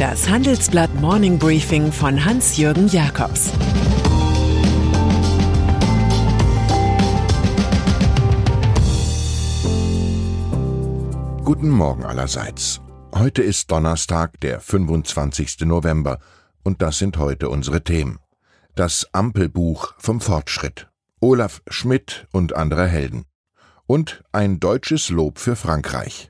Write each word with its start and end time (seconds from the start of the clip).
Das 0.00 0.30
Handelsblatt 0.30 0.94
Morning 0.94 1.38
Briefing 1.38 1.92
von 1.92 2.24
Hans-Jürgen 2.24 2.88
Jakobs 2.88 3.50
Guten 11.44 11.68
Morgen 11.68 12.06
allerseits. 12.06 12.80
Heute 13.14 13.42
ist 13.42 13.70
Donnerstag, 13.70 14.40
der 14.40 14.60
25. 14.60 15.66
November, 15.66 16.18
und 16.62 16.80
das 16.80 16.96
sind 16.96 17.18
heute 17.18 17.50
unsere 17.50 17.84
Themen. 17.84 18.20
Das 18.74 19.06
Ampelbuch 19.12 19.92
vom 19.98 20.22
Fortschritt. 20.22 20.88
Olaf 21.20 21.60
Schmidt 21.68 22.26
und 22.32 22.56
andere 22.56 22.86
Helden. 22.86 23.26
Und 23.86 24.24
ein 24.32 24.60
deutsches 24.60 25.10
Lob 25.10 25.38
für 25.38 25.56
Frankreich. 25.56 26.29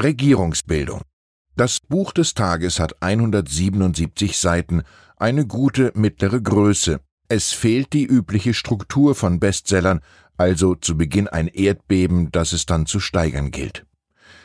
Regierungsbildung. 0.00 1.02
Das 1.56 1.80
Buch 1.80 2.12
des 2.12 2.34
Tages 2.34 2.78
hat 2.78 3.02
177 3.02 4.38
Seiten, 4.38 4.82
eine 5.16 5.46
gute 5.46 5.90
mittlere 5.94 6.40
Größe. 6.40 7.00
Es 7.28 7.52
fehlt 7.52 7.92
die 7.92 8.06
übliche 8.06 8.54
Struktur 8.54 9.14
von 9.16 9.40
Bestsellern, 9.40 10.00
also 10.36 10.76
zu 10.76 10.96
Beginn 10.96 11.26
ein 11.26 11.48
Erdbeben, 11.48 12.30
das 12.30 12.52
es 12.52 12.64
dann 12.64 12.86
zu 12.86 13.00
steigern 13.00 13.50
gilt. 13.50 13.84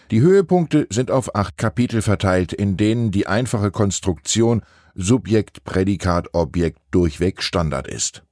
Die 0.10 0.22
Höhepunkte 0.22 0.88
sind 0.90 1.12
auf 1.12 1.36
acht 1.36 1.58
Kapitel 1.58 2.02
verteilt, 2.02 2.52
in 2.52 2.76
denen 2.76 3.12
die 3.12 3.28
einfache 3.28 3.72
Konstruktion 3.72 4.64
Subjekt, 4.96 5.64
Prädikat, 5.64 6.34
Objekt 6.34 6.80
durchweg 6.92 7.42
Standard 7.42 7.88
ist. 7.88 8.24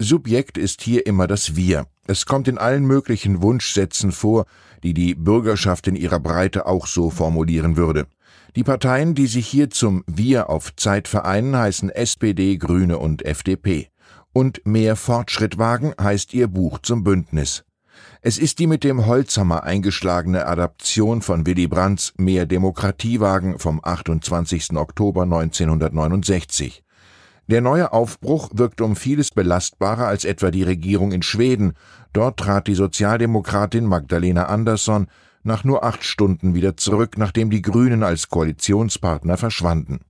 Subjekt 0.00 0.58
ist 0.58 0.82
hier 0.82 1.06
immer 1.06 1.26
das 1.26 1.56
Wir. 1.56 1.86
Es 2.06 2.24
kommt 2.24 2.46
in 2.46 2.56
allen 2.56 2.86
möglichen 2.86 3.42
Wunschsätzen 3.42 4.12
vor, 4.12 4.46
die 4.84 4.94
die 4.94 5.16
Bürgerschaft 5.16 5.88
in 5.88 5.96
ihrer 5.96 6.20
Breite 6.20 6.66
auch 6.66 6.86
so 6.86 7.10
formulieren 7.10 7.76
würde. 7.76 8.06
Die 8.54 8.62
Parteien, 8.62 9.14
die 9.14 9.26
sich 9.26 9.46
hier 9.46 9.70
zum 9.70 10.04
Wir 10.06 10.50
auf 10.50 10.74
Zeit 10.76 11.08
vereinen, 11.08 11.56
heißen 11.56 11.90
SPD, 11.90 12.56
Grüne 12.56 12.98
und 12.98 13.24
FDP. 13.24 13.88
Und 14.32 14.64
mehr 14.64 14.94
Fortschritt 14.94 15.58
wagen 15.58 15.94
heißt 16.00 16.32
ihr 16.32 16.46
Buch 16.46 16.78
zum 16.78 17.02
Bündnis. 17.02 17.64
Es 18.22 18.38
ist 18.38 18.60
die 18.60 18.68
mit 18.68 18.84
dem 18.84 19.06
Holzhammer 19.06 19.64
eingeschlagene 19.64 20.46
Adaption 20.46 21.22
von 21.22 21.44
Willy 21.44 21.66
Brandts 21.66 22.14
Mehr 22.16 22.46
Demokratiewagen 22.46 23.58
vom 23.58 23.80
28. 23.82 24.76
Oktober 24.76 25.22
1969. 25.22 26.84
Der 27.48 27.62
neue 27.62 27.94
Aufbruch 27.94 28.50
wirkt 28.52 28.82
um 28.82 28.94
vieles 28.94 29.30
belastbarer 29.30 30.06
als 30.06 30.26
etwa 30.26 30.50
die 30.50 30.64
Regierung 30.64 31.12
in 31.12 31.22
Schweden. 31.22 31.72
Dort 32.12 32.38
trat 32.38 32.66
die 32.66 32.74
Sozialdemokratin 32.74 33.86
Magdalena 33.86 34.44
Andersson 34.44 35.06
nach 35.44 35.64
nur 35.64 35.82
acht 35.82 36.04
Stunden 36.04 36.54
wieder 36.54 36.76
zurück, 36.76 37.16
nachdem 37.16 37.48
die 37.48 37.62
Grünen 37.62 38.02
als 38.02 38.28
Koalitionspartner 38.28 39.38
verschwanden. 39.38 40.00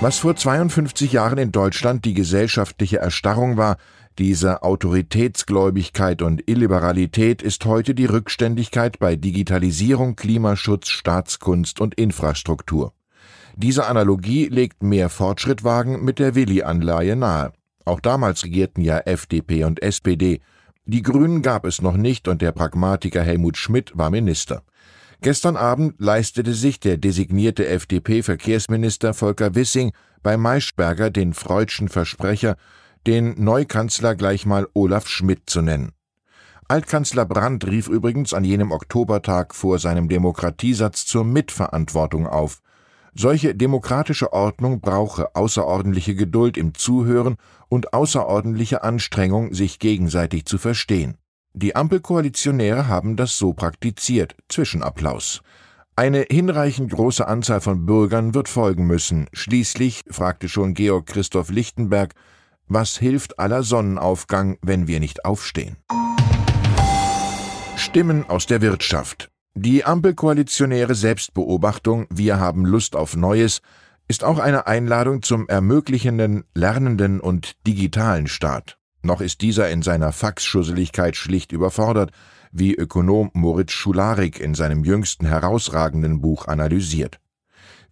Was 0.00 0.18
vor 0.18 0.34
52 0.34 1.12
Jahren 1.12 1.38
in 1.38 1.52
Deutschland 1.52 2.04
die 2.04 2.14
gesellschaftliche 2.14 2.98
Erstarrung 2.98 3.56
war, 3.56 3.76
diese 4.18 4.64
Autoritätsgläubigkeit 4.64 6.20
und 6.20 6.48
Illiberalität 6.50 7.42
ist 7.42 7.64
heute 7.64 7.94
die 7.94 8.06
Rückständigkeit 8.06 8.98
bei 8.98 9.14
Digitalisierung, 9.14 10.16
Klimaschutz, 10.16 10.88
Staatskunst 10.88 11.80
und 11.80 11.94
Infrastruktur. 11.94 12.92
Diese 13.56 13.86
Analogie 13.86 14.48
legt 14.48 14.82
mehr 14.82 15.08
Fortschrittwagen 15.08 16.04
mit 16.04 16.18
der 16.18 16.34
Willi-Anleihe 16.34 17.14
nahe. 17.14 17.52
Auch 17.84 18.00
damals 18.00 18.44
regierten 18.44 18.82
ja 18.82 18.98
FDP 18.98 19.64
und 19.64 19.82
SPD. 19.82 20.40
Die 20.86 21.02
Grünen 21.02 21.40
gab 21.40 21.64
es 21.64 21.80
noch 21.80 21.96
nicht 21.96 22.26
und 22.28 22.42
der 22.42 22.52
Pragmatiker 22.52 23.22
Helmut 23.22 23.56
Schmidt 23.56 23.92
war 23.96 24.10
Minister. 24.10 24.62
Gestern 25.22 25.56
Abend 25.56 25.94
leistete 25.98 26.52
sich 26.52 26.80
der 26.80 26.98
designierte 26.98 27.66
FDP-Verkehrsminister 27.66 29.14
Volker 29.14 29.54
Wissing 29.54 29.92
bei 30.22 30.36
Maischberger 30.36 31.10
den 31.10 31.32
freudschen 31.32 31.88
Versprecher, 31.88 32.56
den 33.06 33.42
Neukanzler 33.42 34.16
gleich 34.16 34.46
mal 34.46 34.66
Olaf 34.74 35.08
Schmidt 35.08 35.48
zu 35.48 35.62
nennen. 35.62 35.92
Altkanzler 36.66 37.26
Brandt 37.26 37.66
rief 37.66 37.88
übrigens 37.88 38.34
an 38.34 38.42
jenem 38.42 38.72
Oktobertag 38.72 39.54
vor 39.54 39.78
seinem 39.78 40.08
Demokratiesatz 40.08 41.06
zur 41.06 41.24
Mitverantwortung 41.24 42.26
auf. 42.26 42.60
Solche 43.16 43.54
demokratische 43.54 44.32
Ordnung 44.32 44.80
brauche 44.80 45.36
außerordentliche 45.36 46.16
Geduld 46.16 46.56
im 46.56 46.74
Zuhören 46.74 47.36
und 47.68 47.94
außerordentliche 47.94 48.82
Anstrengung, 48.82 49.54
sich 49.54 49.78
gegenseitig 49.78 50.46
zu 50.46 50.58
verstehen. 50.58 51.16
Die 51.52 51.76
Ampelkoalitionäre 51.76 52.88
haben 52.88 53.14
das 53.14 53.38
so 53.38 53.52
praktiziert. 53.52 54.34
Zwischenapplaus. 54.48 55.42
Eine 55.94 56.26
hinreichend 56.28 56.90
große 56.90 57.28
Anzahl 57.28 57.60
von 57.60 57.86
Bürgern 57.86 58.34
wird 58.34 58.48
folgen 58.48 58.88
müssen. 58.88 59.28
Schließlich, 59.32 60.00
fragte 60.10 60.48
schon 60.48 60.74
Georg 60.74 61.06
Christoph 61.06 61.50
Lichtenberg, 61.50 62.14
was 62.66 62.96
hilft 62.96 63.38
aller 63.38 63.62
Sonnenaufgang, 63.62 64.58
wenn 64.62 64.88
wir 64.88 64.98
nicht 64.98 65.24
aufstehen? 65.24 65.76
Stimmen 67.76 68.28
aus 68.28 68.46
der 68.46 68.60
Wirtschaft. 68.60 69.30
Die 69.56 69.84
Ampelkoalitionäre 69.84 70.96
Selbstbeobachtung 70.96 72.08
Wir 72.10 72.40
haben 72.40 72.66
Lust 72.66 72.96
auf 72.96 73.14
Neues 73.14 73.62
ist 74.08 74.24
auch 74.24 74.40
eine 74.40 74.66
Einladung 74.66 75.22
zum 75.22 75.48
ermöglichenden, 75.48 76.42
lernenden 76.54 77.20
und 77.20 77.64
digitalen 77.64 78.26
Staat. 78.26 78.78
Noch 79.02 79.20
ist 79.20 79.42
dieser 79.42 79.70
in 79.70 79.82
seiner 79.82 80.10
Faxschusseligkeit 80.10 81.14
schlicht 81.14 81.52
überfordert, 81.52 82.10
wie 82.50 82.74
Ökonom 82.74 83.30
Moritz 83.32 83.70
Schularik 83.70 84.40
in 84.40 84.54
seinem 84.54 84.82
jüngsten 84.82 85.24
herausragenden 85.24 86.20
Buch 86.20 86.48
analysiert. 86.48 87.20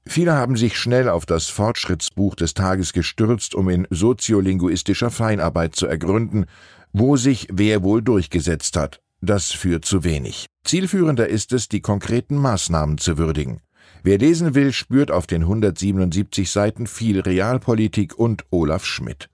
Viele 0.04 0.32
haben 0.32 0.56
sich 0.56 0.76
schnell 0.76 1.08
auf 1.08 1.26
das 1.26 1.46
Fortschrittsbuch 1.46 2.34
des 2.34 2.54
Tages 2.54 2.92
gestürzt, 2.92 3.54
um 3.54 3.68
in 3.68 3.86
soziolinguistischer 3.88 5.12
Feinarbeit 5.12 5.76
zu 5.76 5.86
ergründen, 5.86 6.46
wo 6.92 7.16
sich 7.16 7.46
wer 7.52 7.84
wohl 7.84 8.02
durchgesetzt 8.02 8.76
hat. 8.76 9.00
Das 9.20 9.52
führt 9.52 9.84
zu 9.84 10.02
wenig. 10.02 10.48
Zielführender 10.64 11.28
ist 11.28 11.52
es, 11.52 11.68
die 11.68 11.80
konkreten 11.80 12.36
Maßnahmen 12.36 12.98
zu 12.98 13.18
würdigen. 13.18 13.60
Wer 14.04 14.18
lesen 14.18 14.54
will, 14.54 14.72
spürt 14.72 15.10
auf 15.10 15.26
den 15.26 15.42
177 15.42 16.50
Seiten 16.50 16.86
viel 16.86 17.20
Realpolitik 17.20 18.18
und 18.18 18.44
Olaf 18.50 18.84
Schmidt. 18.84 19.28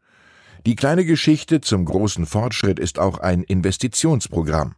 Die 0.67 0.75
kleine 0.77 1.05
Geschichte 1.05 1.61
zum 1.61 1.85
großen 1.85 2.27
Fortschritt 2.27 2.79
ist 2.79 2.99
auch 2.99 3.19
ein 3.19 3.43
Investitionsprogramm. 3.43 4.75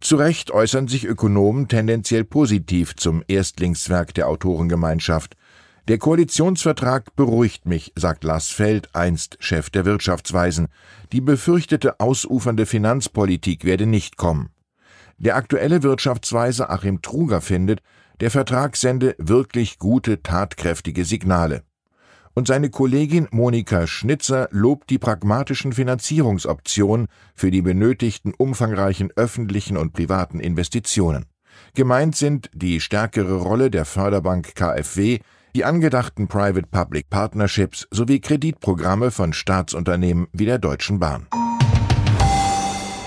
Zu 0.00 0.16
Recht 0.16 0.50
äußern 0.50 0.88
sich 0.88 1.04
Ökonomen 1.06 1.68
tendenziell 1.68 2.24
positiv 2.24 2.94
zum 2.96 3.24
Erstlingswerk 3.26 4.14
der 4.14 4.28
Autorengemeinschaft. 4.28 5.36
Der 5.88 5.98
Koalitionsvertrag 5.98 7.16
beruhigt 7.16 7.66
mich, 7.66 7.92
sagt 7.96 8.24
Lars 8.24 8.50
Feld, 8.50 8.94
einst 8.94 9.36
Chef 9.40 9.70
der 9.70 9.84
Wirtschaftsweisen. 9.84 10.68
Die 11.12 11.20
befürchtete 11.20 12.00
ausufernde 12.00 12.66
Finanzpolitik 12.66 13.64
werde 13.64 13.86
nicht 13.86 14.16
kommen. 14.16 14.50
Der 15.18 15.36
aktuelle 15.36 15.82
Wirtschaftsweise 15.82 16.70
Achim 16.70 17.02
Truger 17.02 17.40
findet, 17.40 17.80
der 18.20 18.30
Vertrag 18.30 18.76
sende 18.76 19.14
wirklich 19.18 19.78
gute, 19.78 20.22
tatkräftige 20.22 21.04
Signale 21.04 21.62
und 22.36 22.46
seine 22.46 22.68
Kollegin 22.68 23.26
Monika 23.30 23.86
Schnitzer 23.86 24.48
lobt 24.52 24.90
die 24.90 24.98
pragmatischen 24.98 25.72
Finanzierungsoptionen 25.72 27.08
für 27.34 27.50
die 27.50 27.62
benötigten 27.62 28.34
umfangreichen 28.36 29.10
öffentlichen 29.16 29.78
und 29.78 29.94
privaten 29.94 30.38
Investitionen. 30.38 31.24
Gemeint 31.74 32.14
sind 32.14 32.50
die 32.52 32.80
stärkere 32.80 33.36
Rolle 33.36 33.70
der 33.70 33.86
Förderbank 33.86 34.54
KfW, 34.54 35.20
die 35.54 35.64
angedachten 35.64 36.28
Private-Public 36.28 37.08
Partnerships 37.08 37.88
sowie 37.90 38.20
Kreditprogramme 38.20 39.10
von 39.10 39.32
Staatsunternehmen 39.32 40.26
wie 40.32 40.44
der 40.44 40.58
Deutschen 40.58 40.98
Bahn. 40.98 41.26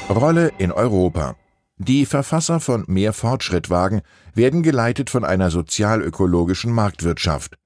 Rolle 0.10 0.52
in 0.58 0.72
Europa 0.72 1.36
die 1.82 2.06
Verfasser 2.06 2.60
von 2.60 2.84
Mehr 2.88 3.14
Fortschrittwagen 3.14 4.02
werden 4.34 4.64
geleitet 4.64 5.10
von 5.10 5.24
einer 5.24 5.50
sozialökologischen 5.50 6.74
Marktwirtschaft. 6.74 7.58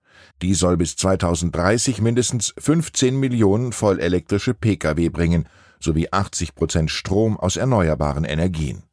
Die 0.44 0.54
soll 0.54 0.78
bis 0.78 0.96
2030 0.98 2.00
mindestens 2.00 2.54
15 2.60 3.20
Millionen 3.20 3.72
vollelektrische 3.72 4.54
Pkw 4.54 5.10
bringen, 5.10 5.50
sowie 5.80 6.10
80 6.12 6.54
Prozent 6.54 6.92
Strom 6.92 7.38
aus 7.38 7.58
erneuerbaren 7.58 8.24
Energien. 8.24 8.84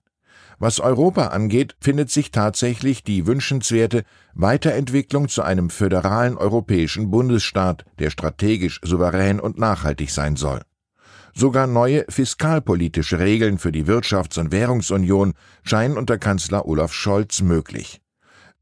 Was 0.58 0.80
Europa 0.80 1.28
angeht, 1.28 1.76
findet 1.80 2.10
sich 2.10 2.30
tatsächlich 2.30 3.04
die 3.04 3.26
wünschenswerte 3.26 4.04
Weiterentwicklung 4.32 5.28
zu 5.28 5.42
einem 5.42 5.68
föderalen 5.68 6.38
europäischen 6.38 7.10
Bundesstaat, 7.10 7.84
der 7.98 8.08
strategisch 8.08 8.80
souverän 8.82 9.38
und 9.38 9.58
nachhaltig 9.58 10.10
sein 10.10 10.36
soll. 10.36 10.62
Sogar 11.34 11.66
neue 11.66 12.04
fiskalpolitische 12.08 13.18
Regeln 13.18 13.58
für 13.58 13.72
die 13.72 13.86
Wirtschafts- 13.86 14.38
und 14.38 14.52
Währungsunion 14.52 15.34
scheinen 15.62 15.96
unter 15.96 16.18
Kanzler 16.18 16.66
Olaf 16.66 16.92
Scholz 16.92 17.40
möglich. 17.42 18.00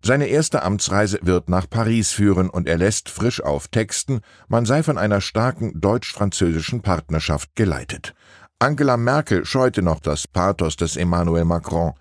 Seine 0.01 0.27
erste 0.27 0.63
Amtsreise 0.63 1.19
wird 1.23 1.49
nach 1.49 1.69
Paris 1.69 2.13
führen 2.13 2.51
und 2.51 2.69
er 2.69 2.79
lässt 2.79 3.09
frisch 3.09 3.43
auf 3.43 3.67
Texten, 3.69 4.21
man 4.47 4.65
sei 4.65 4.83
von 4.83 4.97
einer 4.97 5.21
starken 5.21 5.81
deutsch-französischen 5.81 6.83
Partnerschaft 6.83 7.57
geleitet. 7.57 8.15
Angela 8.61 8.97
Merkel 8.97 9.45
scheute 9.45 9.83
noch 9.83 10.01
das 10.01 10.29
Pathos 10.29 10.77
des 10.77 10.97
Emmanuel 10.97 11.45
Macron. 11.45 11.95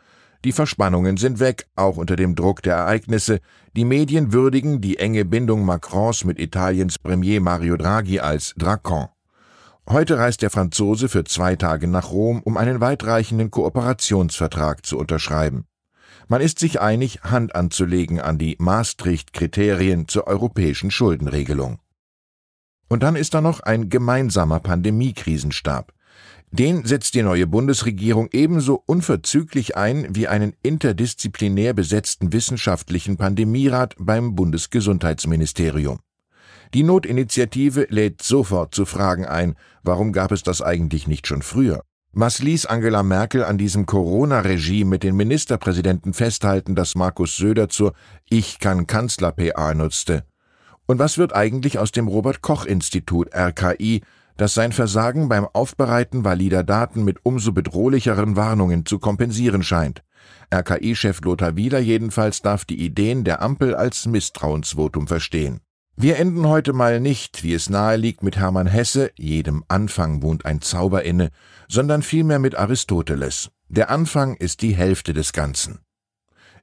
Die 0.45 0.51
Verspannungen 0.51 1.17
sind 1.17 1.39
weg, 1.39 1.67
auch 1.75 1.97
unter 1.97 2.15
dem 2.15 2.35
Druck 2.35 2.61
der 2.61 2.75
Ereignisse. 2.75 3.39
Die 3.75 3.85
Medien 3.85 4.31
würdigen 4.31 4.79
die 4.79 4.97
enge 4.99 5.25
Bindung 5.25 5.65
Macrons 5.65 6.23
mit 6.23 6.39
Italiens 6.39 6.99
Premier 6.99 7.41
Mario 7.41 7.77
Draghi 7.77 8.19
als 8.19 8.53
Drakon. 8.57 9.07
Heute 9.89 10.17
reist 10.17 10.41
der 10.41 10.49
Franzose 10.49 11.07
für 11.07 11.23
zwei 11.23 11.55
Tage 11.55 11.87
nach 11.87 12.11
Rom, 12.11 12.41
um 12.43 12.57
einen 12.57 12.81
weitreichenden 12.81 13.51
Kooperationsvertrag 13.51 14.85
zu 14.85 14.97
unterschreiben. 14.97 15.65
Man 16.27 16.41
ist 16.41 16.59
sich 16.59 16.81
einig, 16.81 17.21
Hand 17.23 17.55
anzulegen 17.55 18.19
an 18.19 18.37
die 18.37 18.57
Maastricht-Kriterien 18.59 20.09
zur 20.09 20.27
europäischen 20.27 20.91
Schuldenregelung. 20.91 21.79
Und 22.89 23.01
dann 23.01 23.15
ist 23.15 23.33
da 23.33 23.39
noch 23.39 23.61
ein 23.61 23.87
gemeinsamer 23.87 24.59
Pandemiekrisenstab. 24.59 25.93
Den 26.51 26.83
setzt 26.83 27.15
die 27.15 27.23
neue 27.23 27.47
Bundesregierung 27.47 28.27
ebenso 28.33 28.83
unverzüglich 28.85 29.77
ein 29.77 30.13
wie 30.13 30.27
einen 30.27 30.53
interdisziplinär 30.63 31.73
besetzten 31.73 32.33
wissenschaftlichen 32.33 33.15
Pandemierat 33.15 33.95
beim 33.97 34.35
Bundesgesundheitsministerium. 34.35 35.99
Die 36.73 36.83
Notinitiative 36.83 37.87
lädt 37.89 38.21
sofort 38.21 38.75
zu 38.75 38.85
Fragen 38.85 39.25
ein, 39.25 39.55
warum 39.83 40.11
gab 40.11 40.31
es 40.31 40.43
das 40.43 40.61
eigentlich 40.61 41.07
nicht 41.07 41.27
schon 41.27 41.41
früher? 41.41 41.81
Was 42.13 42.39
ließ 42.39 42.65
Angela 42.65 43.03
Merkel 43.03 43.43
an 43.43 43.57
diesem 43.57 43.85
Corona-Regime 43.85 44.89
mit 44.89 45.03
den 45.03 45.15
Ministerpräsidenten 45.15 46.13
festhalten, 46.13 46.73
das 46.73 46.95
Markus 46.95 47.37
Söder 47.37 47.69
zur 47.69 47.93
Ich 48.29 48.59
kann 48.59 48.87
Kanzler-PA 48.87 49.73
nutzte? 49.75 50.23
Und 50.87 50.99
was 50.99 51.17
wird 51.17 51.35
eigentlich 51.35 51.79
aus 51.79 51.91
dem 51.91 52.07
Robert 52.07 52.41
Koch 52.41 52.65
Institut 52.65 53.29
RKI, 53.35 54.01
das 54.37 54.53
sein 54.53 54.71
Versagen 54.71 55.29
beim 55.29 55.45
Aufbereiten 55.45 56.23
valider 56.23 56.63
Daten 56.63 57.03
mit 57.03 57.19
umso 57.23 57.51
bedrohlicheren 57.51 58.35
Warnungen 58.35 58.85
zu 58.85 58.99
kompensieren 58.99 59.63
scheint. 59.63 60.03
RKI-Chef 60.53 61.21
Lothar 61.21 61.55
Wieler 61.55 61.79
jedenfalls 61.79 62.41
darf 62.41 62.63
die 62.63 62.83
Ideen 62.83 63.23
der 63.23 63.41
Ampel 63.41 63.75
als 63.75 64.05
Misstrauensvotum 64.05 65.07
verstehen. 65.07 65.59
Wir 65.99 66.17
enden 66.17 66.47
heute 66.47 66.73
mal 66.73 66.99
nicht, 66.99 67.41
wie 67.41 67.55
es 67.55 67.71
nahe 67.71 67.97
liegt, 67.97 68.21
mit 68.21 68.37
Hermann 68.37 68.67
Hesse, 68.67 69.09
jedem 69.17 69.63
Anfang 69.67 70.21
wohnt 70.21 70.45
ein 70.45 70.61
Zauber 70.61 71.03
inne, 71.03 71.31
sondern 71.67 72.03
vielmehr 72.03 72.37
mit 72.37 72.53
Aristoteles. 72.53 73.49
Der 73.67 73.89
Anfang 73.89 74.35
ist 74.35 74.61
die 74.61 74.75
Hälfte 74.75 75.13
des 75.13 75.33
Ganzen. 75.33 75.79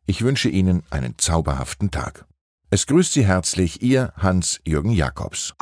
Ich 0.07 0.23
wünsche 0.23 0.49
Ihnen 0.49 0.85
einen 0.89 1.19
zauberhaften 1.19 1.91
Tag. 1.91 2.27
Es 2.71 2.87
grüßt 2.87 3.13
Sie 3.13 3.27
herzlich 3.27 3.83
Ihr 3.83 4.13
Hans-Jürgen 4.17 4.93
Jakobs. 4.93 5.55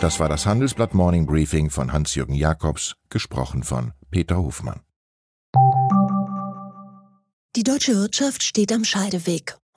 Das 0.00 0.18
war 0.18 0.28
das 0.28 0.46
Handelsblatt 0.46 0.94
Morning 0.94 1.26
Briefing 1.26 1.70
von 1.70 1.92
Hans-Jürgen 1.92 2.34
Jakobs, 2.34 2.96
gesprochen 3.08 3.62
von 3.62 3.92
Peter 4.10 4.38
Hofmann. 4.38 4.80
Die 7.54 7.62
deutsche 7.62 7.94
Wirtschaft 7.94 8.42
steht 8.42 8.72
am 8.72 8.82
Scheideweg. 8.82 9.56